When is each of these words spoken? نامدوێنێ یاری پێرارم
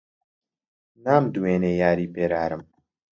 نامدوێنێ 1.03 1.71
یاری 1.83 2.07
پێرارم 2.15 2.63